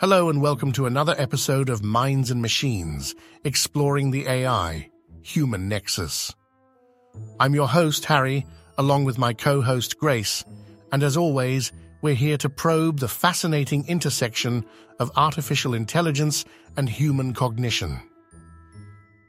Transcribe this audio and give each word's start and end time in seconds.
Hello 0.00 0.30
and 0.30 0.40
welcome 0.40 0.72
to 0.72 0.86
another 0.86 1.14
episode 1.18 1.68
of 1.68 1.84
Minds 1.84 2.30
and 2.30 2.40
Machines, 2.40 3.14
exploring 3.44 4.10
the 4.10 4.26
AI, 4.26 4.88
human 5.20 5.68
nexus. 5.68 6.34
I'm 7.38 7.54
your 7.54 7.68
host, 7.68 8.06
Harry, 8.06 8.46
along 8.78 9.04
with 9.04 9.18
my 9.18 9.34
co-host, 9.34 9.98
Grace, 9.98 10.42
and 10.90 11.02
as 11.02 11.18
always, 11.18 11.70
we're 12.00 12.14
here 12.14 12.38
to 12.38 12.48
probe 12.48 12.98
the 12.98 13.08
fascinating 13.08 13.86
intersection 13.88 14.64
of 14.98 15.12
artificial 15.16 15.74
intelligence 15.74 16.46
and 16.78 16.88
human 16.88 17.34
cognition. 17.34 18.00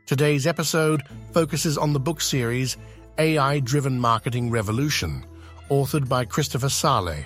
Today's 0.06 0.48
episode 0.48 1.04
focuses 1.34 1.78
on 1.78 1.92
the 1.92 2.00
book 2.00 2.22
series 2.22 2.78
AI-Driven 3.18 4.00
Marketing 4.00 4.50
Revolution, 4.50 5.26
authored 5.70 6.08
by 6.08 6.24
Christopher 6.24 6.70
Sale. 6.70 7.26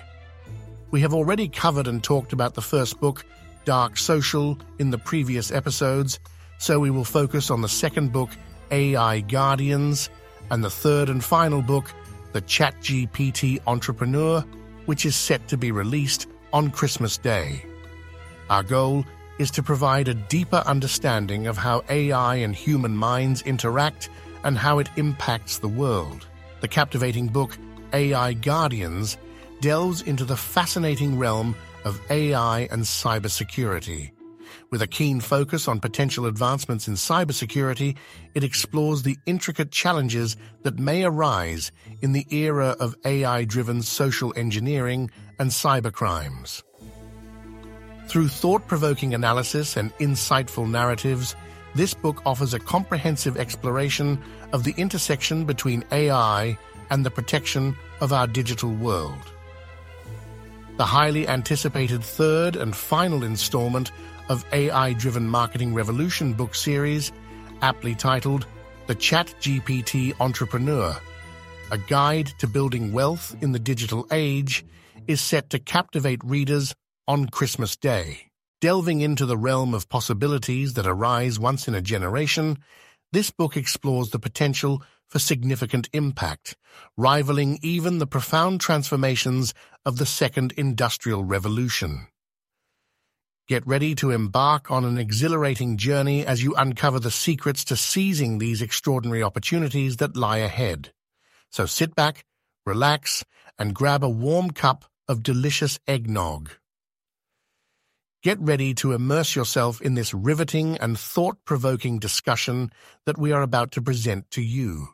We 0.90 1.00
have 1.00 1.14
already 1.14 1.48
covered 1.48 1.88
and 1.88 2.02
talked 2.02 2.32
about 2.32 2.54
the 2.54 2.62
first 2.62 3.00
book, 3.00 3.24
Dark 3.64 3.96
Social, 3.96 4.58
in 4.78 4.90
the 4.90 4.98
previous 4.98 5.50
episodes, 5.50 6.20
so 6.58 6.78
we 6.78 6.90
will 6.90 7.04
focus 7.04 7.50
on 7.50 7.60
the 7.60 7.68
second 7.68 8.12
book, 8.12 8.30
AI 8.70 9.20
Guardians, 9.20 10.10
and 10.50 10.62
the 10.62 10.70
third 10.70 11.08
and 11.08 11.22
final 11.22 11.60
book, 11.60 11.92
The 12.32 12.40
ChatGPT 12.42 13.60
Entrepreneur, 13.66 14.42
which 14.86 15.04
is 15.04 15.16
set 15.16 15.48
to 15.48 15.56
be 15.56 15.72
released 15.72 16.28
on 16.52 16.70
Christmas 16.70 17.18
Day. 17.18 17.64
Our 18.48 18.62
goal 18.62 19.04
is 19.38 19.50
to 19.52 19.62
provide 19.64 20.06
a 20.06 20.14
deeper 20.14 20.62
understanding 20.66 21.48
of 21.48 21.58
how 21.58 21.82
AI 21.90 22.36
and 22.36 22.54
human 22.54 22.96
minds 22.96 23.42
interact 23.42 24.08
and 24.44 24.56
how 24.56 24.78
it 24.78 24.88
impacts 24.96 25.58
the 25.58 25.68
world. 25.68 26.26
The 26.60 26.68
captivating 26.68 27.26
book, 27.26 27.58
AI 27.92 28.34
Guardians, 28.34 29.18
delves 29.60 30.02
into 30.02 30.24
the 30.24 30.36
fascinating 30.36 31.18
realm 31.18 31.54
of 31.84 32.00
AI 32.10 32.68
and 32.70 32.82
cybersecurity. 32.82 34.12
With 34.70 34.82
a 34.82 34.86
keen 34.86 35.20
focus 35.20 35.68
on 35.68 35.78
potential 35.80 36.26
advancements 36.26 36.88
in 36.88 36.94
cybersecurity, 36.94 37.96
it 38.34 38.42
explores 38.42 39.02
the 39.02 39.16
intricate 39.24 39.70
challenges 39.70 40.36
that 40.62 40.78
may 40.78 41.04
arise 41.04 41.70
in 42.02 42.12
the 42.12 42.26
era 42.30 42.76
of 42.80 42.96
AI-driven 43.04 43.82
social 43.82 44.32
engineering 44.36 45.10
and 45.38 45.50
cybercrimes. 45.50 46.62
Through 48.08 48.28
thought-provoking 48.28 49.14
analysis 49.14 49.76
and 49.76 49.92
insightful 49.98 50.68
narratives, 50.68 51.36
this 51.74 51.94
book 51.94 52.22
offers 52.24 52.54
a 52.54 52.58
comprehensive 52.58 53.36
exploration 53.36 54.22
of 54.52 54.64
the 54.64 54.74
intersection 54.76 55.44
between 55.44 55.84
AI 55.92 56.56
and 56.90 57.04
the 57.04 57.10
protection 57.10 57.76
of 58.00 58.12
our 58.12 58.26
digital 58.26 58.70
world. 58.70 59.32
The 60.76 60.84
highly 60.84 61.26
anticipated 61.26 62.04
third 62.04 62.54
and 62.54 62.76
final 62.76 63.24
installment 63.24 63.92
of 64.28 64.44
AI-driven 64.52 65.26
marketing 65.26 65.72
revolution 65.72 66.34
book 66.34 66.54
series, 66.54 67.12
aptly 67.62 67.94
titled 67.94 68.46
The 68.86 68.94
ChatGPT 68.94 70.12
Entrepreneur, 70.20 70.94
a 71.72 71.78
guide 71.78 72.26
to 72.40 72.46
building 72.46 72.92
wealth 72.92 73.34
in 73.40 73.52
the 73.52 73.58
digital 73.58 74.06
age, 74.12 74.66
is 75.06 75.22
set 75.22 75.48
to 75.50 75.58
captivate 75.58 76.22
readers 76.22 76.74
on 77.08 77.28
Christmas 77.28 77.74
Day. 77.76 78.30
Delving 78.60 79.00
into 79.00 79.24
the 79.24 79.38
realm 79.38 79.72
of 79.72 79.88
possibilities 79.88 80.74
that 80.74 80.86
arise 80.86 81.38
once 81.38 81.68
in 81.68 81.74
a 81.74 81.80
generation, 81.80 82.58
this 83.12 83.30
book 83.30 83.56
explores 83.56 84.10
the 84.10 84.18
potential 84.18 84.82
for 85.08 85.18
significant 85.18 85.88
impact, 85.92 86.56
rivaling 86.96 87.58
even 87.62 87.98
the 87.98 88.06
profound 88.06 88.60
transformations 88.60 89.54
of 89.84 89.98
the 89.98 90.06
Second 90.06 90.52
Industrial 90.56 91.22
Revolution. 91.22 92.08
Get 93.48 93.64
ready 93.64 93.94
to 93.96 94.10
embark 94.10 94.72
on 94.72 94.84
an 94.84 94.98
exhilarating 94.98 95.76
journey 95.76 96.26
as 96.26 96.42
you 96.42 96.54
uncover 96.56 96.98
the 96.98 97.12
secrets 97.12 97.64
to 97.66 97.76
seizing 97.76 98.38
these 98.38 98.60
extraordinary 98.60 99.22
opportunities 99.22 99.98
that 99.98 100.16
lie 100.16 100.38
ahead. 100.38 100.92
So 101.50 101.64
sit 101.64 101.94
back, 101.94 102.24
relax, 102.64 103.24
and 103.56 103.72
grab 103.72 104.02
a 104.02 104.08
warm 104.08 104.50
cup 104.50 104.86
of 105.06 105.22
delicious 105.22 105.78
eggnog. 105.86 106.50
Get 108.22 108.40
ready 108.40 108.74
to 108.74 108.90
immerse 108.90 109.36
yourself 109.36 109.80
in 109.80 109.94
this 109.94 110.12
riveting 110.12 110.76
and 110.78 110.98
thought-provoking 110.98 112.00
discussion 112.00 112.72
that 113.04 113.16
we 113.16 113.30
are 113.30 113.42
about 113.42 113.70
to 113.72 113.82
present 113.82 114.28
to 114.32 114.42
you. 114.42 114.88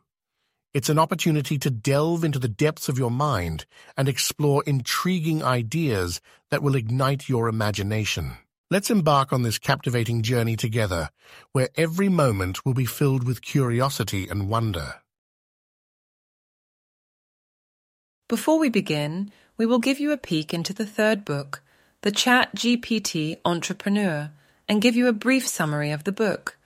It's 0.74 0.88
an 0.88 0.98
opportunity 0.98 1.58
to 1.58 1.70
delve 1.70 2.24
into 2.24 2.38
the 2.38 2.48
depths 2.48 2.88
of 2.88 2.98
your 2.98 3.10
mind 3.10 3.66
and 3.94 4.08
explore 4.08 4.64
intriguing 4.66 5.42
ideas 5.42 6.22
that 6.50 6.62
will 6.62 6.76
ignite 6.76 7.28
your 7.28 7.48
imagination. 7.48 8.38
Let's 8.70 8.90
embark 8.90 9.34
on 9.34 9.42
this 9.42 9.58
captivating 9.58 10.22
journey 10.22 10.56
together, 10.56 11.10
where 11.52 11.68
every 11.76 12.08
moment 12.08 12.64
will 12.64 12.72
be 12.72 12.86
filled 12.86 13.26
with 13.26 13.42
curiosity 13.42 14.26
and 14.28 14.48
wonder. 14.48 14.94
Before 18.28 18.58
we 18.58 18.70
begin, 18.70 19.30
we 19.58 19.66
will 19.66 19.78
give 19.78 20.00
you 20.00 20.10
a 20.10 20.16
peek 20.16 20.54
into 20.54 20.72
the 20.72 20.86
third 20.86 21.22
book, 21.26 21.62
The 22.00 22.10
Chat 22.10 22.54
GPT 22.54 23.36
Entrepreneur, 23.44 24.30
and 24.66 24.80
give 24.80 24.96
you 24.96 25.06
a 25.06 25.12
brief 25.12 25.46
summary 25.46 25.90
of 25.90 26.04
the 26.04 26.12
book. 26.12 26.56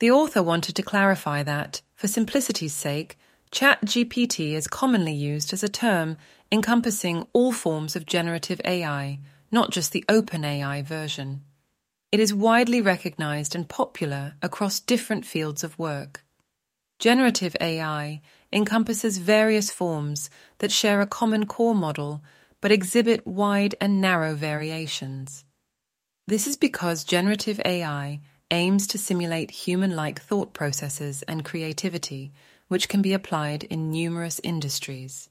The 0.00 0.10
author 0.10 0.42
wanted 0.42 0.76
to 0.76 0.82
clarify 0.82 1.42
that, 1.44 1.80
for 1.94 2.08
simplicity's 2.08 2.74
sake, 2.74 3.17
ChatGPT 3.50 4.52
is 4.52 4.66
commonly 4.68 5.12
used 5.12 5.52
as 5.52 5.62
a 5.62 5.68
term 5.68 6.16
encompassing 6.52 7.26
all 7.32 7.52
forms 7.52 7.96
of 7.96 8.06
generative 8.06 8.60
AI, 8.64 9.18
not 9.50 9.70
just 9.70 9.92
the 9.92 10.04
OpenAI 10.08 10.84
version. 10.84 11.42
It 12.10 12.20
is 12.20 12.32
widely 12.32 12.80
recognized 12.80 13.54
and 13.54 13.68
popular 13.68 14.34
across 14.42 14.80
different 14.80 15.26
fields 15.26 15.62
of 15.62 15.78
work. 15.78 16.24
Generative 16.98 17.54
AI 17.60 18.20
encompasses 18.52 19.18
various 19.18 19.70
forms 19.70 20.30
that 20.58 20.72
share 20.72 21.00
a 21.00 21.06
common 21.06 21.46
core 21.46 21.74
model 21.74 22.22
but 22.60 22.72
exhibit 22.72 23.26
wide 23.26 23.74
and 23.80 24.00
narrow 24.00 24.34
variations. 24.34 25.44
This 26.26 26.46
is 26.46 26.56
because 26.56 27.04
generative 27.04 27.60
AI 27.64 28.20
aims 28.50 28.86
to 28.88 28.98
simulate 28.98 29.50
human 29.50 29.94
like 29.94 30.20
thought 30.20 30.52
processes 30.54 31.22
and 31.22 31.44
creativity 31.44 32.32
which 32.68 32.88
can 32.88 33.02
be 33.02 33.12
applied 33.12 33.64
in 33.64 33.90
numerous 33.90 34.40
industries. 34.44 35.28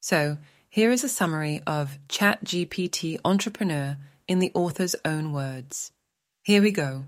So, 0.00 0.38
here 0.68 0.90
is 0.90 1.04
a 1.04 1.08
summary 1.08 1.62
of 1.66 1.98
ChatGPT 2.08 3.18
Entrepreneur 3.24 3.96
in 4.26 4.38
the 4.38 4.52
author's 4.54 4.96
own 5.04 5.32
words. 5.32 5.92
Here 6.42 6.60
we 6.60 6.72
go. 6.72 7.04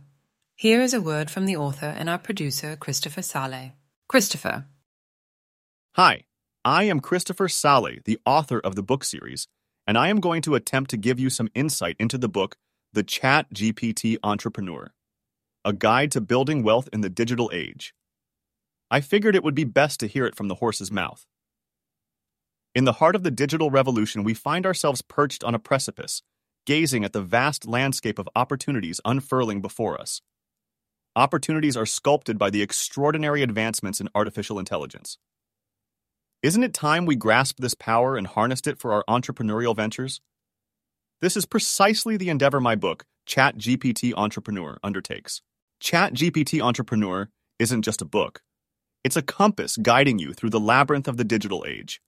Here 0.56 0.80
is 0.80 0.94
a 0.94 1.00
word 1.00 1.30
from 1.30 1.46
the 1.46 1.56
author 1.56 1.86
and 1.86 2.08
our 2.08 2.18
producer, 2.18 2.76
Christopher 2.76 3.22
Sale. 3.22 3.72
Christopher. 4.08 4.66
Hi, 5.96 6.24
I 6.64 6.84
am 6.84 7.00
Christopher 7.00 7.48
Sale, 7.48 8.00
the 8.04 8.18
author 8.26 8.60
of 8.60 8.74
the 8.74 8.82
book 8.82 9.04
series, 9.04 9.46
and 9.86 9.96
I 9.96 10.08
am 10.08 10.20
going 10.20 10.42
to 10.42 10.54
attempt 10.54 10.90
to 10.90 10.96
give 10.96 11.18
you 11.18 11.30
some 11.30 11.48
insight 11.54 11.96
into 11.98 12.18
the 12.18 12.28
book, 12.28 12.56
The 12.92 13.04
ChatGPT 13.04 14.18
Entrepreneur 14.22 14.92
A 15.64 15.72
Guide 15.72 16.10
to 16.12 16.20
Building 16.20 16.62
Wealth 16.62 16.88
in 16.92 17.00
the 17.00 17.08
Digital 17.08 17.50
Age. 17.52 17.94
I 18.90 19.00
figured 19.00 19.36
it 19.36 19.44
would 19.44 19.54
be 19.54 19.64
best 19.64 20.00
to 20.00 20.08
hear 20.08 20.26
it 20.26 20.34
from 20.34 20.48
the 20.48 20.56
horse's 20.56 20.90
mouth. 20.90 21.24
In 22.74 22.84
the 22.84 22.94
heart 22.94 23.14
of 23.14 23.22
the 23.22 23.30
digital 23.30 23.70
revolution, 23.70 24.24
we 24.24 24.34
find 24.34 24.66
ourselves 24.66 25.02
perched 25.02 25.44
on 25.44 25.54
a 25.54 25.60
precipice, 25.60 26.22
gazing 26.66 27.04
at 27.04 27.12
the 27.12 27.22
vast 27.22 27.66
landscape 27.66 28.18
of 28.18 28.28
opportunities 28.34 29.00
unfurling 29.04 29.60
before 29.60 30.00
us. 30.00 30.22
Opportunities 31.16 31.76
are 31.76 31.86
sculpted 31.86 32.38
by 32.38 32.50
the 32.50 32.62
extraordinary 32.62 33.42
advancements 33.42 34.00
in 34.00 34.08
artificial 34.14 34.58
intelligence. 34.58 35.18
Isn't 36.42 36.62
it 36.62 36.72
time 36.72 37.06
we 37.06 37.16
grasped 37.16 37.60
this 37.60 37.74
power 37.74 38.16
and 38.16 38.26
harnessed 38.26 38.66
it 38.66 38.78
for 38.78 38.92
our 38.92 39.04
entrepreneurial 39.08 39.76
ventures? 39.76 40.20
This 41.20 41.36
is 41.36 41.44
precisely 41.46 42.16
the 42.16 42.30
endeavor 42.30 42.60
my 42.60 42.76
book, 42.76 43.04
Chat 43.26 43.58
GPT 43.58 44.14
Entrepreneur, 44.16 44.78
undertakes. 44.82 45.42
Chat 45.80 46.14
GPT 46.14 46.60
Entrepreneur 46.62 47.28
isn't 47.58 47.82
just 47.82 48.00
a 48.00 48.06
book. 48.06 48.42
It's 49.02 49.16
a 49.16 49.22
compass 49.22 49.78
guiding 49.78 50.18
you 50.18 50.34
through 50.34 50.50
the 50.50 50.60
labyrinth 50.60 51.08
of 51.08 51.16
the 51.16 51.24
digital 51.24 51.64
age. 51.66 52.02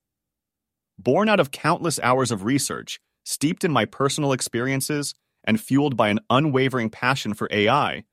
Born 0.98 1.28
out 1.28 1.40
of 1.40 1.50
countless 1.50 1.98
hours 2.00 2.30
of 2.30 2.44
research, 2.44 3.00
steeped 3.24 3.64
in 3.64 3.72
my 3.72 3.86
personal 3.86 4.32
experiences, 4.32 5.14
and 5.44 5.60
fueled 5.60 5.96
by 5.96 6.08
an 6.10 6.20
unwavering 6.28 6.90
passion 6.90 7.32
for 7.32 7.48
AI, 7.50 8.04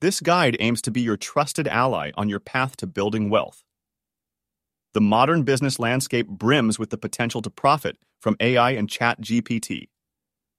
this 0.00 0.20
guide 0.20 0.56
aims 0.60 0.80
to 0.82 0.90
be 0.90 1.00
your 1.00 1.16
trusted 1.16 1.66
ally 1.68 2.12
on 2.16 2.28
your 2.28 2.40
path 2.40 2.76
to 2.76 2.86
building 2.86 3.30
wealth. 3.30 3.64
The 4.94 5.00
modern 5.00 5.42
business 5.42 5.78
landscape 5.78 6.28
brims 6.28 6.78
with 6.78 6.90
the 6.90 6.96
potential 6.96 7.42
to 7.42 7.50
profit 7.50 7.98
from 8.20 8.36
AI 8.40 8.70
and 8.70 8.88
Chat 8.88 9.20
GPT. 9.20 9.88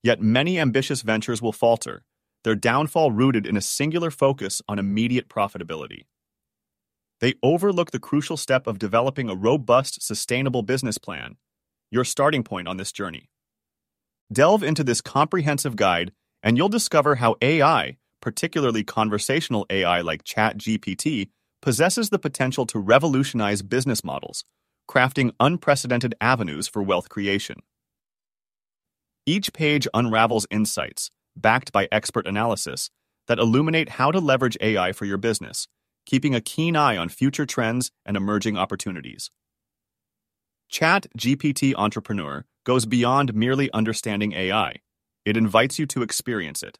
Yet 0.03 0.21
many 0.21 0.59
ambitious 0.59 1.01
ventures 1.01 1.41
will 1.41 1.53
falter, 1.53 2.03
their 2.43 2.55
downfall 2.55 3.11
rooted 3.11 3.45
in 3.47 3.55
a 3.55 3.61
singular 3.61 4.11
focus 4.11 4.61
on 4.67 4.77
immediate 4.77 5.29
profitability. 5.29 6.03
They 7.21 7.35
overlook 7.43 7.91
the 7.91 7.99
crucial 7.99 8.35
step 8.35 8.67
of 8.67 8.79
developing 8.79 9.29
a 9.29 9.35
robust, 9.35 10.01
sustainable 10.01 10.63
business 10.63 10.97
plan, 10.97 11.37
your 11.91 12.03
starting 12.03 12.43
point 12.43 12.67
on 12.67 12.77
this 12.77 12.91
journey. 12.91 13.29
Delve 14.33 14.63
into 14.63 14.83
this 14.83 15.01
comprehensive 15.01 15.75
guide 15.75 16.11
and 16.41 16.57
you'll 16.57 16.69
discover 16.69 17.15
how 17.15 17.35
AI, 17.41 17.97
particularly 18.21 18.83
conversational 18.83 19.67
AI 19.69 20.01
like 20.01 20.23
ChatGPT, 20.23 21.29
possesses 21.61 22.09
the 22.09 22.17
potential 22.17 22.65
to 22.65 22.79
revolutionize 22.79 23.61
business 23.61 24.03
models, 24.03 24.43
crafting 24.89 25.31
unprecedented 25.39 26.15
avenues 26.19 26.67
for 26.67 26.81
wealth 26.81 27.07
creation. 27.09 27.57
Each 29.27 29.53
page 29.53 29.87
unravels 29.93 30.47
insights, 30.49 31.11
backed 31.35 31.71
by 31.71 31.87
expert 31.91 32.25
analysis, 32.25 32.89
that 33.27 33.37
illuminate 33.37 33.89
how 33.89 34.09
to 34.09 34.19
leverage 34.19 34.57
AI 34.59 34.91
for 34.91 35.05
your 35.05 35.17
business, 35.17 35.67
keeping 36.05 36.35
a 36.35 36.41
keen 36.41 36.75
eye 36.75 36.97
on 36.97 37.09
future 37.09 37.45
trends 37.45 37.91
and 38.05 38.17
emerging 38.17 38.57
opportunities. 38.57 39.29
Chat 40.69 41.07
GPT 41.17 41.73
Entrepreneur 41.75 42.45
goes 42.63 42.85
beyond 42.85 43.33
merely 43.33 43.71
understanding 43.71 44.33
AI. 44.33 44.75
It 45.25 45.37
invites 45.37 45.77
you 45.77 45.85
to 45.87 46.01
experience 46.01 46.63
it. 46.63 46.79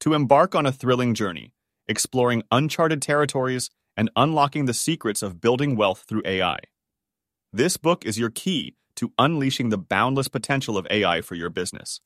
To 0.00 0.14
embark 0.14 0.54
on 0.54 0.66
a 0.66 0.72
thrilling 0.72 1.14
journey, 1.14 1.52
exploring 1.88 2.42
uncharted 2.52 3.02
territories 3.02 3.70
and 3.96 4.10
unlocking 4.14 4.66
the 4.66 4.74
secrets 4.74 5.22
of 5.22 5.40
building 5.40 5.76
wealth 5.76 6.04
through 6.06 6.22
AI. 6.24 6.58
This 7.52 7.76
book 7.76 8.04
is 8.04 8.18
your 8.18 8.30
key 8.30 8.74
to 8.96 9.12
unleashing 9.18 9.70
the 9.70 9.78
boundless 9.78 10.28
potential 10.28 10.76
of 10.76 10.86
AI 10.90 11.22
for 11.22 11.34
your 11.34 11.50
business. 11.50 12.00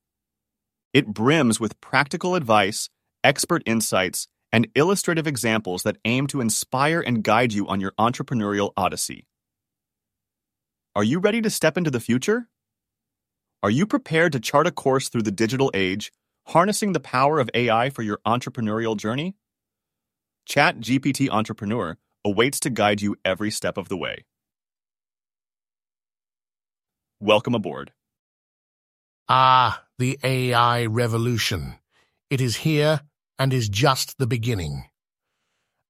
It 0.93 1.09
brims 1.09 1.61
with 1.61 1.81
practical 1.81 2.35
advice, 2.35 2.89
expert 3.23 3.63
insights, 3.67 4.29
and 4.53 4.69
illustrative 4.75 5.27
examples 5.27 5.83
that 5.85 5.99
aim 6.05 6.27
to 6.29 6.41
inspire 6.41 7.01
and 7.01 7.23
guide 7.25 7.53
you 7.53 7.67
on 7.69 7.81
your 7.81 7.93
entrepreneurial 7.99 8.73
odyssey. 8.77 9.27
Are 10.97 11.05
you 11.05 11.21
ready 11.21 11.41
to 11.43 11.51
step 11.51 11.79
into 11.79 11.91
the 11.91 12.01
future? 12.01 12.49
Are 13.63 13.71
you 13.71 13.87
prepared 13.87 14.33
to 14.33 14.41
chart 14.41 14.67
a 14.67 14.71
course 14.73 15.09
through 15.09 15.23
the 15.23 15.31
digital 15.31 15.71
age, 15.75 16.13
harnessing 16.49 16.93
the 16.93 17.01
power 17.01 17.39
of 17.39 17.51
AI 17.55 17.91
for 17.91 18.03
your 18.03 18.19
entrepreneurial 18.27 18.97
journey? 18.97 19.37
Chat 20.47 20.81
GPT 20.81 21.29
Entrepreneur 21.31 21.97
awaits 22.25 22.59
to 22.61 22.71
guide 22.71 23.01
you 23.03 23.17
every 23.25 23.51
step 23.51 23.79
of 23.79 23.89
the 23.89 23.97
way. 23.97 24.25
Welcome 27.21 27.55
aboard. 27.55 27.93
Ah, 29.29 29.85
the 29.99 30.19
AI 30.25 30.87
revolution. 30.87 31.75
It 32.31 32.41
is 32.41 32.57
here 32.57 33.03
and 33.41 33.55
is 33.55 33.71
just 33.71 34.19
the 34.19 34.27
beginning. 34.27 34.85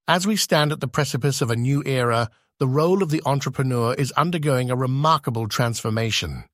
As 0.07 0.25
we 0.25 0.37
stand 0.37 0.71
at 0.71 0.79
the 0.79 0.87
precipice 0.87 1.41
of 1.41 1.51
a 1.51 1.55
new 1.55 1.83
era, 1.85 2.29
the 2.59 2.67
role 2.67 3.03
of 3.03 3.09
the 3.09 3.21
entrepreneur 3.25 3.93
is 3.93 4.11
undergoing 4.13 4.71
a 4.71 4.75
remarkable 4.75 5.47
transformation. 5.47 6.45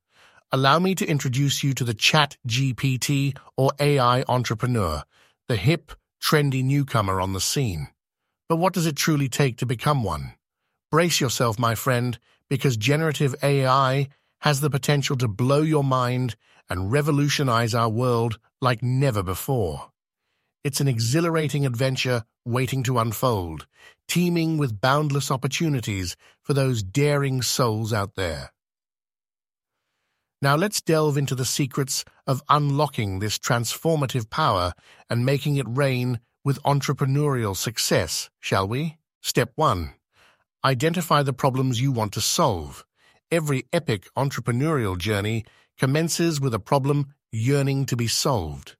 Allow 0.51 0.79
me 0.79 0.95
to 0.95 1.05
introduce 1.05 1.63
you 1.63 1.73
to 1.75 1.83
the 1.83 1.93
Chat 1.93 2.37
GPT 2.47 3.37
or 3.55 3.71
AI 3.79 4.23
entrepreneur, 4.27 5.03
the 5.47 5.55
hip, 5.55 5.91
trendy 6.19 6.63
newcomer 6.63 7.21
on 7.21 7.33
the 7.33 7.41
scene. 7.41 7.89
But 8.49 8.55
what 8.55 8.73
does 8.73 8.87
it 8.87 8.95
truly 8.95 9.29
take 9.29 9.57
to 9.57 9.65
become 9.65 10.03
one? 10.03 10.33
Brace 10.89 11.21
yourself, 11.21 11.59
my 11.59 11.75
friend, 11.75 12.17
because 12.49 12.75
generative 12.75 13.35
AI 13.43 14.07
has 14.39 14.61
the 14.61 14.69
potential 14.69 15.15
to 15.17 15.27
blow 15.27 15.61
your 15.61 15.83
mind 15.83 16.35
and 16.69 16.91
revolutionize 16.91 17.75
our 17.75 17.89
world 17.89 18.39
like 18.61 18.81
never 18.81 19.21
before. 19.21 19.91
It's 20.67 20.81
an 20.81 20.89
exhilarating 20.89 21.65
adventure 21.65 22.23
waiting 22.43 22.83
to 22.83 22.99
unfold, 22.99 23.67
teeming 24.05 24.57
with 24.57 24.81
boundless 24.81 25.31
opportunities 25.31 26.17
for 26.41 26.53
those 26.53 26.83
daring 26.83 27.41
souls 27.41 27.93
out 27.93 28.15
there. 28.15 28.51
Now 30.41 30.57
let's 30.57 30.81
delve 30.81 31.17
into 31.17 31.35
the 31.35 31.45
secrets 31.45 32.03
of 32.27 32.43
unlocking 32.49 33.19
this 33.19 33.39
transformative 33.39 34.29
power 34.29 34.73
and 35.09 35.25
making 35.25 35.55
it 35.55 35.65
rain 35.69 36.19
with 36.43 36.61
entrepreneurial 36.63 37.55
success, 37.55 38.29
shall 38.41 38.67
we? 38.67 38.97
Step 39.21 39.53
1. 39.55 39.93
Identify 40.65 41.23
the 41.23 41.31
problems 41.31 41.79
you 41.79 41.93
want 41.93 42.11
to 42.11 42.19
solve. 42.19 42.85
Every 43.31 43.63
epic 43.71 44.09
entrepreneurial 44.17 44.97
journey 44.97 45.45
commences 45.79 46.41
with 46.41 46.53
a 46.53 46.59
problem 46.59 47.13
yearning 47.31 47.85
to 47.85 47.95
be 47.95 48.07
solved. 48.07 48.75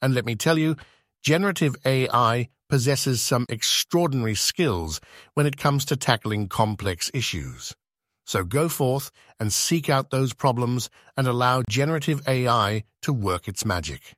And 0.00 0.14
let 0.14 0.24
me 0.24 0.34
tell 0.34 0.56
you, 0.56 0.76
generative 1.26 1.74
AI 1.84 2.48
possesses 2.68 3.20
some 3.20 3.46
extraordinary 3.48 4.36
skills 4.36 5.00
when 5.34 5.44
it 5.44 5.56
comes 5.56 5.84
to 5.84 5.96
tackling 5.96 6.46
complex 6.46 7.10
issues. 7.12 7.74
So 8.26 8.44
go 8.44 8.68
forth 8.68 9.10
and 9.40 9.52
seek 9.52 9.90
out 9.90 10.10
those 10.10 10.32
problems 10.32 10.88
and 11.16 11.26
allow 11.26 11.64
generative 11.68 12.22
AI 12.28 12.84
to 13.02 13.12
work 13.12 13.48
its 13.48 13.64
magic. 13.64 14.12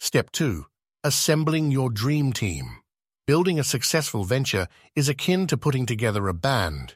Step 0.00 0.32
2. 0.32 0.64
Assembling 1.04 1.70
your 1.70 1.90
dream 1.90 2.32
team. 2.32 2.78
Building 3.26 3.60
a 3.60 3.64
successful 3.64 4.24
venture 4.24 4.68
is 4.96 5.10
akin 5.10 5.46
to 5.48 5.58
putting 5.58 5.84
together 5.84 6.28
a 6.28 6.34
band. 6.34 6.94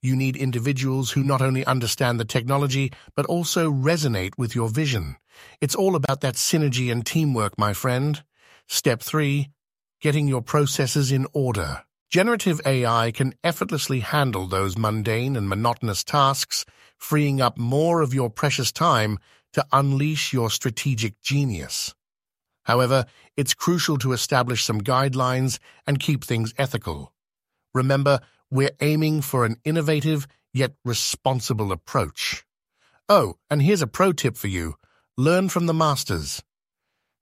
You 0.00 0.16
need 0.16 0.36
individuals 0.36 1.12
who 1.12 1.22
not 1.22 1.42
only 1.42 1.64
understand 1.64 2.18
the 2.18 2.24
technology, 2.24 2.92
but 3.14 3.26
also 3.26 3.70
resonate 3.70 4.32
with 4.36 4.54
your 4.54 4.68
vision. 4.68 5.16
It's 5.60 5.74
all 5.74 5.94
about 5.96 6.20
that 6.20 6.34
synergy 6.34 6.90
and 6.90 7.04
teamwork, 7.04 7.58
my 7.58 7.72
friend. 7.72 8.22
Step 8.68 9.02
3. 9.02 9.48
Getting 10.00 10.28
your 10.28 10.42
processes 10.42 11.12
in 11.12 11.26
order. 11.32 11.84
Generative 12.10 12.60
AI 12.66 13.10
can 13.10 13.34
effortlessly 13.42 14.00
handle 14.00 14.46
those 14.46 14.76
mundane 14.76 15.34
and 15.36 15.48
monotonous 15.48 16.04
tasks, 16.04 16.64
freeing 16.98 17.40
up 17.40 17.56
more 17.56 18.02
of 18.02 18.12
your 18.12 18.28
precious 18.28 18.70
time 18.70 19.18
to 19.54 19.64
unleash 19.72 20.32
your 20.32 20.50
strategic 20.50 21.20
genius. 21.22 21.94
However, 22.64 23.06
it's 23.36 23.54
crucial 23.54 23.98
to 23.98 24.12
establish 24.12 24.64
some 24.64 24.82
guidelines 24.82 25.58
and 25.86 25.98
keep 25.98 26.22
things 26.22 26.54
ethical. 26.58 27.12
Remember, 27.74 28.20
we're 28.52 28.76
aiming 28.82 29.22
for 29.22 29.46
an 29.46 29.56
innovative 29.64 30.26
yet 30.52 30.72
responsible 30.84 31.72
approach. 31.72 32.44
Oh, 33.08 33.36
and 33.50 33.62
here's 33.62 33.80
a 33.80 33.86
pro 33.86 34.12
tip 34.12 34.36
for 34.36 34.48
you. 34.48 34.74
Learn 35.16 35.48
from 35.48 35.64
the 35.64 35.72
masters. 35.72 36.42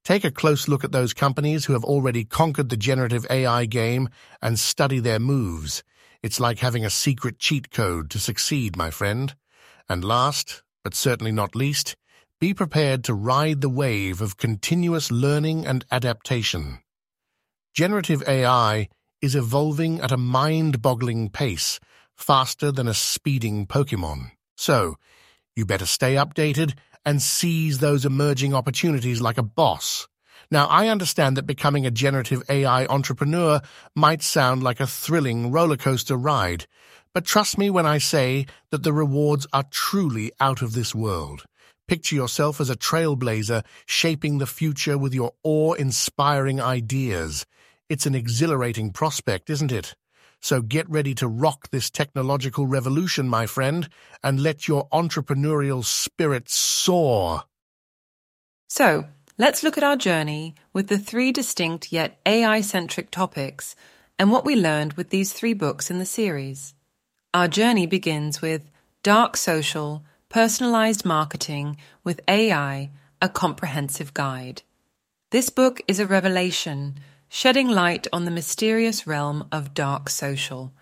Take 0.05 0.25
a 0.25 0.32
close 0.32 0.67
look 0.67 0.82
at 0.82 0.91
those 0.91 1.15
companies 1.15 1.67
who 1.67 1.73
have 1.75 1.85
already 1.85 2.25
conquered 2.25 2.69
the 2.69 2.77
generative 2.77 3.25
AI 3.31 3.67
game 3.67 4.09
and 4.43 4.59
study 4.59 4.99
their 4.99 5.21
moves. 5.21 5.85
It's 6.21 6.41
like 6.41 6.59
having 6.59 6.85
a 6.85 6.91
secret 6.91 7.38
cheat 7.38 7.71
code 7.71 8.11
to 8.11 8.19
succeed, 8.19 8.76
my 8.76 8.91
friend. 8.91 9.37
And 9.88 10.05
last, 10.05 10.64
but 10.83 10.97
certainly 10.97 11.31
not 11.31 11.55
least, 11.55 11.95
be 12.40 12.52
prepared 12.55 13.05
to 13.05 13.14
ride 13.14 13.61
the 13.61 13.69
wave 13.69 14.21
of 14.21 14.37
continuous 14.37 15.12
learning 15.12 15.64
and 15.64 15.85
adaptation. 15.93 16.81
Generative 17.73 18.25
AI 18.26 18.88
is 19.23 19.35
evolving 19.35 20.00
at 20.00 20.12
a 20.12 20.17
mind-boggling 20.17 21.31
pace, 21.31 21.81
faster 22.17 22.71
than 22.73 22.89
a 22.89 22.95
speeding 22.95 23.67
Pokemon. 23.67 24.31
So, 24.57 24.97
you 25.57 25.65
better 25.67 25.87
stay 25.87 26.15
updated 26.15 26.75
and 27.05 27.23
seize 27.23 27.79
those 27.79 28.05
emerging 28.05 28.55
opportunities 28.55 29.21
like 29.21 29.39
a 29.39 29.43
boss. 29.43 30.07
Now, 30.50 30.67
I 30.67 30.89
understand 30.89 31.37
that 31.37 31.47
becoming 31.47 31.87
a 31.87 31.91
generative 31.91 32.43
AI 32.49 32.85
entrepreneur 32.87 33.61
might 33.95 34.23
sound 34.23 34.62
like 34.62 34.81
a 34.81 34.87
thrilling 34.87 35.50
roller 35.50 35.77
coaster 35.77 36.17
ride, 36.17 36.67
but 37.15 37.25
trust 37.25 37.57
me 37.57 37.71
when 37.71 37.87
I 37.87 37.99
say 37.99 38.47
that 38.71 38.83
the 38.83 38.93
rewards 38.93 39.47
are 39.53 39.65
truly 39.71 40.33
out 40.41 40.62
of 40.62 40.73
this 40.73 40.95
world. 40.95 41.45
Picture 41.89 42.15
yourself 42.15 42.61
as 42.61 42.71
a 42.71 42.77
trailblazer 42.77 43.65
shaping 43.87 44.39
the 44.39 44.47
future 44.47 44.97
with 44.97 45.15
your 45.15 45.33
awe-inspiring 45.43 46.61
ideas. 46.61 47.47
It's 47.90 48.06
an 48.06 48.14
exhilarating 48.14 48.92
prospect, 48.92 49.50
isn't 49.50 49.73
it? 49.73 49.97
So 50.40 50.62
get 50.62 50.88
ready 50.88 51.12
to 51.16 51.26
rock 51.26 51.70
this 51.70 51.90
technological 51.90 52.64
revolution, 52.64 53.28
my 53.28 53.47
friend, 53.47 53.88
and 54.23 54.40
let 54.40 54.68
your 54.68 54.88
entrepreneurial 54.90 55.85
spirit 55.85 56.49
soar. 56.49 57.42
So, 58.68 59.09
let's 59.38 59.64
look 59.64 59.76
at 59.76 59.82
our 59.82 59.97
journey 59.97 60.54
with 60.73 60.87
the 60.87 60.99
three 60.99 61.32
distinct 61.32 61.90
yet 61.90 62.20
AI 62.25 62.61
centric 62.61 63.11
topics 63.11 63.75
and 64.20 64.30
what 64.30 64.44
we 64.44 64.54
learned 64.54 64.92
with 64.92 65.11
these 65.11 65.32
three 65.32 65.52
books 65.52 65.90
in 65.90 65.99
the 65.99 66.06
series. 66.06 66.75
Our 67.35 67.49
journey 67.49 67.87
begins 67.87 68.40
with 68.40 68.70
Dark 69.02 69.37
Social 69.37 70.04
Personalized 70.28 71.04
Marketing 71.04 71.76
with 72.04 72.20
AI, 72.28 72.90
a 73.20 73.28
comprehensive 73.28 74.14
guide. 74.14 74.62
This 75.32 75.50
book 75.50 75.80
is 75.88 75.99
a 75.99 76.06
revelation 76.06 77.00
shedding 77.33 77.69
light 77.69 78.09
on 78.13 78.25
the 78.25 78.31
mysterious 78.31 79.07
realm 79.07 79.47
of 79.53 79.73
dark 79.73 80.11
social. 80.11 80.73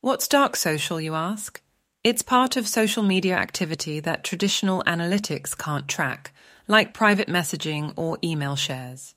What's 0.00 0.26
dark 0.26 0.56
social, 0.56 0.98
you 0.98 1.14
ask? 1.14 1.60
It's 2.02 2.22
part 2.22 2.56
of 2.56 2.66
social 2.66 3.02
media 3.02 3.36
activity 3.36 4.00
that 4.00 4.24
traditional 4.24 4.82
analytics 4.84 5.56
can't 5.56 5.86
track, 5.86 6.32
like 6.66 6.94
private 6.94 7.28
messaging 7.28 7.92
or 7.96 8.16
email 8.24 8.56
shares. 8.56 9.14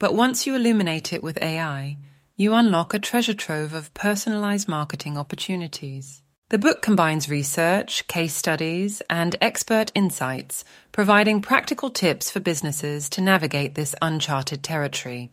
But 0.00 0.16
once 0.16 0.44
you 0.44 0.56
illuminate 0.56 1.12
it 1.12 1.22
with 1.22 1.40
AI, 1.40 1.98
you 2.34 2.52
unlock 2.52 2.92
a 2.92 2.98
treasure 2.98 3.32
trove 3.32 3.72
of 3.72 3.94
personalized 3.94 4.66
marketing 4.66 5.16
opportunities. 5.16 6.20
The 6.48 6.58
book 6.58 6.82
combines 6.82 7.30
research, 7.30 8.08
case 8.08 8.34
studies, 8.34 9.02
and 9.08 9.36
expert 9.40 9.92
insights, 9.94 10.64
providing 10.90 11.40
practical 11.40 11.90
tips 11.90 12.28
for 12.28 12.40
businesses 12.40 13.08
to 13.10 13.20
navigate 13.20 13.76
this 13.76 13.94
uncharted 14.02 14.64
territory. 14.64 15.30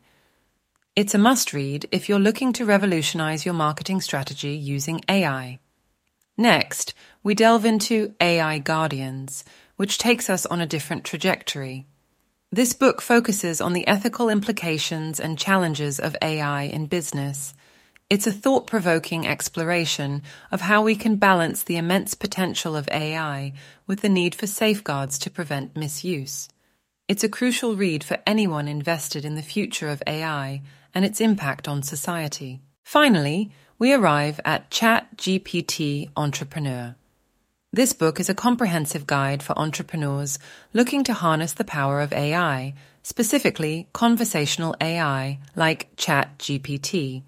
It's 0.96 1.16
a 1.16 1.18
must 1.18 1.54
read 1.54 1.88
if 1.92 2.10
you're 2.10 2.20
looking 2.20 2.54
to 2.54 2.66
revolutionize 2.66 3.46
your 3.46 3.54
marketing 3.54 4.02
strategy 4.02 4.52
using 4.52 5.02
AI. 5.08 5.60
Next, 6.38 6.94
we 7.24 7.34
delve 7.34 7.66
into 7.66 8.14
AI 8.20 8.60
Guardians, 8.60 9.44
which 9.78 9.98
takes 9.98 10.30
us 10.30 10.46
on 10.46 10.60
a 10.60 10.68
different 10.68 11.04
trajectory. 11.04 11.88
This 12.52 12.74
book 12.74 13.02
focuses 13.02 13.62
on 13.62 13.74
the 13.74 13.88
ethical 13.88 14.30
implications 14.30 15.20
and 15.20 15.40
challenges 15.40 16.00
of 16.00 16.16
AI 16.22 16.64
in 16.64 16.88
business 16.88 17.54
it's 18.12 18.28
a 18.28 18.32
thought 18.34 18.68
provoking 18.68 19.26
exploration 19.26 20.22
of 20.52 20.60
how 20.60 20.82
we 20.82 20.98
can 20.98 21.16
balance 21.16 21.64
the 21.64 21.78
immense 21.78 22.14
potential 22.14 22.76
of 22.76 22.90
AI 22.92 23.54
with 23.88 24.02
the 24.02 24.10
need 24.10 24.36
for 24.36 24.48
safeguards 24.48 25.18
to 25.20 25.32
prevent 25.32 25.78
misuse. 25.78 26.50
It's 27.08 27.24
a 27.24 27.30
crucial 27.30 27.78
read 27.78 28.04
for 28.04 28.18
anyone 28.28 28.68
invested 28.68 29.24
in 29.24 29.36
the 29.36 29.42
future 29.42 29.88
of 29.88 30.04
AI 30.06 30.62
and 30.94 31.06
its 31.06 31.22
impact 31.22 31.68
on 31.68 31.84
society. 31.84 32.62
Finally, 32.84 33.52
we 33.80 33.94
arrive 33.94 34.40
at 34.46 34.70
ChatGPT 34.70 36.10
Entrepreneur. 36.16 36.96
This 37.74 37.94
book 37.94 38.20
is 38.20 38.30
a 38.30 38.36
comprehensive 38.36 39.08
guide 39.08 39.42
for 39.42 39.58
entrepreneurs 39.58 40.38
looking 40.74 41.04
to 41.06 41.14
harness 41.14 41.54
the 41.54 41.64
power 41.64 42.02
of 42.02 42.12
AI, 42.14 42.74
specifically 43.02 43.88
conversational 43.94 44.76
AI 44.82 45.40
like 45.56 45.96
ChatGPT 45.96 47.24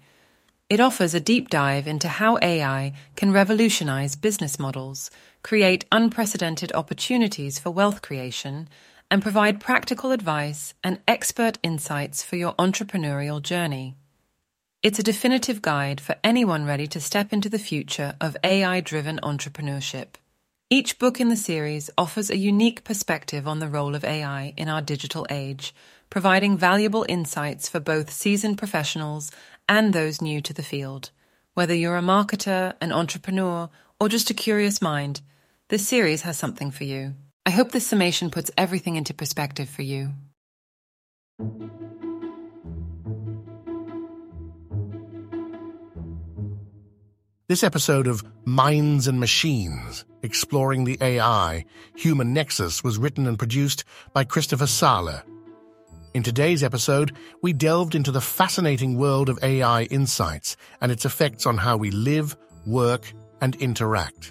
it 0.70 0.80
offers 0.80 1.12
a 1.12 1.20
deep 1.20 1.50
dive 1.50 1.86
into 1.86 2.08
how 2.08 2.38
AI 2.40 2.94
can 3.16 3.32
revolutionize 3.32 4.16
business 4.16 4.58
models, 4.58 5.10
create 5.42 5.84
unprecedented 5.92 6.72
opportunities 6.72 7.58
for 7.58 7.70
wealth 7.70 8.00
creation, 8.00 8.68
and 9.10 9.22
provide 9.22 9.60
practical 9.60 10.12
advice 10.12 10.74
and 10.82 11.00
expert 11.06 11.58
insights 11.62 12.22
for 12.22 12.36
your 12.36 12.54
entrepreneurial 12.54 13.40
journey. 13.40 13.94
It's 14.82 14.98
a 14.98 15.02
definitive 15.02 15.62
guide 15.62 16.00
for 16.00 16.16
anyone 16.22 16.66
ready 16.66 16.86
to 16.88 17.00
step 17.00 17.32
into 17.32 17.48
the 17.48 17.58
future 17.58 18.16
of 18.20 18.36
AI 18.44 18.80
driven 18.80 19.18
entrepreneurship. 19.22 20.16
Each 20.68 20.98
book 20.98 21.20
in 21.20 21.28
the 21.28 21.36
series 21.36 21.90
offers 21.96 22.30
a 22.30 22.36
unique 22.36 22.84
perspective 22.84 23.46
on 23.46 23.60
the 23.60 23.68
role 23.68 23.94
of 23.94 24.04
AI 24.04 24.52
in 24.56 24.68
our 24.68 24.82
digital 24.82 25.26
age, 25.30 25.74
providing 26.10 26.58
valuable 26.58 27.06
insights 27.08 27.68
for 27.68 27.80
both 27.80 28.10
seasoned 28.10 28.58
professionals 28.58 29.30
and 29.68 29.92
those 29.92 30.20
new 30.20 30.40
to 30.40 30.52
the 30.52 30.62
field. 30.62 31.10
Whether 31.54 31.74
you're 31.74 31.96
a 31.96 32.02
marketer, 32.02 32.74
an 32.80 32.92
entrepreneur, 32.92 33.70
or 34.00 34.08
just 34.08 34.30
a 34.30 34.34
curious 34.34 34.82
mind, 34.82 35.20
this 35.68 35.86
series 35.86 36.22
has 36.22 36.36
something 36.36 36.70
for 36.70 36.84
you. 36.84 37.14
I 37.46 37.50
hope 37.50 37.72
this 37.72 37.86
summation 37.86 38.30
puts 38.30 38.50
everything 38.56 38.96
into 38.96 39.14
perspective 39.14 39.68
for 39.68 39.82
you. 39.82 40.12
This 47.46 47.62
episode 47.62 48.06
of 48.06 48.24
Minds 48.44 49.06
and 49.06 49.20
Machines, 49.20 50.04
Exploring 50.22 50.84
the 50.84 50.96
AI 51.00 51.66
Human 51.96 52.32
Nexus, 52.32 52.82
was 52.82 52.96
written 52.96 53.26
and 53.26 53.38
produced 53.38 53.84
by 54.14 54.24
Christopher 54.24 54.64
Sahler 54.64 55.22
in 56.14 56.22
today's 56.22 56.62
episode, 56.62 57.16
we 57.42 57.52
delved 57.52 57.96
into 57.96 58.12
the 58.12 58.20
fascinating 58.20 58.96
world 58.96 59.28
of 59.28 59.42
AI 59.42 59.82
insights 59.84 60.56
and 60.80 60.92
its 60.92 61.04
effects 61.04 61.44
on 61.44 61.56
how 61.56 61.76
we 61.76 61.90
live, 61.90 62.36
work, 62.64 63.12
and 63.40 63.56
interact. 63.56 64.30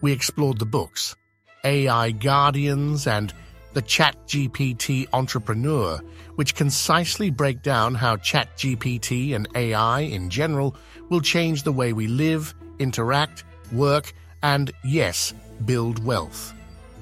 We 0.00 0.10
explored 0.10 0.58
the 0.58 0.64
books, 0.64 1.14
AI 1.64 2.10
Guardians 2.10 3.06
and 3.06 3.32
the 3.72 3.82
ChatGPT 3.82 5.06
Entrepreneur, 5.12 5.98
which 6.34 6.54
concisely 6.54 7.30
break 7.30 7.62
down 7.62 7.94
how 7.94 8.16
ChatGPT 8.16 9.34
and 9.34 9.48
AI 9.54 10.00
in 10.00 10.28
general 10.28 10.76
will 11.08 11.20
change 11.20 11.62
the 11.62 11.72
way 11.72 11.92
we 11.92 12.06
live, 12.06 12.54
interact, 12.78 13.44
work, 13.70 14.12
and, 14.42 14.72
yes, 14.84 15.32
build 15.64 16.04
wealth. 16.04 16.52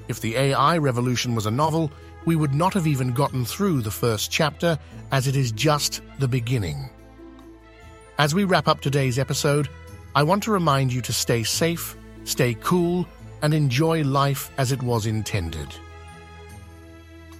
If 0.07 0.21
the 0.21 0.35
AI 0.35 0.77
revolution 0.77 1.35
was 1.35 1.45
a 1.45 1.51
novel, 1.51 1.91
we 2.25 2.35
would 2.35 2.53
not 2.53 2.73
have 2.73 2.87
even 2.87 3.13
gotten 3.13 3.45
through 3.45 3.81
the 3.81 3.91
first 3.91 4.31
chapter, 4.31 4.77
as 5.11 5.27
it 5.27 5.35
is 5.35 5.51
just 5.51 6.01
the 6.19 6.27
beginning. 6.27 6.89
As 8.17 8.35
we 8.35 8.43
wrap 8.43 8.67
up 8.67 8.81
today's 8.81 9.17
episode, 9.17 9.67
I 10.13 10.23
want 10.23 10.43
to 10.43 10.51
remind 10.51 10.93
you 10.93 11.01
to 11.01 11.13
stay 11.13 11.43
safe, 11.43 11.97
stay 12.25 12.53
cool, 12.61 13.07
and 13.41 13.53
enjoy 13.53 14.03
life 14.03 14.51
as 14.57 14.71
it 14.71 14.81
was 14.83 15.05
intended. 15.05 15.67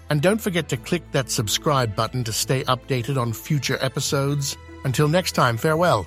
And 0.09 0.21
don't 0.21 0.41
forget 0.41 0.67
to 0.69 0.77
click 0.77 1.03
that 1.11 1.29
subscribe 1.29 1.95
button 1.95 2.23
to 2.25 2.33
stay 2.33 2.63
updated 2.65 3.17
on 3.17 3.31
future 3.31 3.77
episodes. 3.81 4.57
Until 4.83 5.07
next 5.07 5.33
time, 5.33 5.57
farewell. 5.57 6.05